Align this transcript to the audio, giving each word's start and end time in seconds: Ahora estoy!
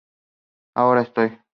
Ahora 0.73 1.01
estoy! 1.03 1.39